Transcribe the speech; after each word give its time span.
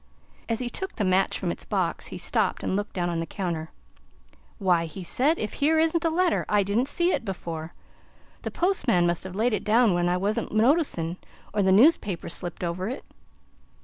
As 0.49 0.57
he 0.57 0.67
took 0.67 0.95
the 0.95 1.03
match 1.05 1.37
from 1.37 1.51
its 1.51 1.63
box, 1.63 2.07
he 2.07 2.17
stopped 2.17 2.63
and 2.63 2.75
looked 2.75 2.93
down 2.93 3.07
on 3.07 3.19
the 3.19 3.27
counter. 3.27 3.69
"Why!" 4.57 4.85
he 4.85 5.03
said, 5.03 5.37
"if 5.37 5.53
here 5.53 5.77
isn't 5.77 6.03
a 6.03 6.09
letter! 6.09 6.43
I 6.49 6.63
didn't 6.63 6.87
see 6.87 7.11
it 7.13 7.23
before. 7.23 7.75
The 8.41 8.49
postman 8.49 9.05
must 9.05 9.23
have 9.25 9.35
laid 9.35 9.53
it 9.53 9.63
down 9.63 9.93
when 9.93 10.09
I 10.09 10.17
wasn't 10.17 10.51
noticin', 10.53 11.17
or 11.53 11.61
the 11.61 11.71
newspaper 11.71 12.29
slipped 12.29 12.63
over 12.63 12.89
it." 12.89 13.05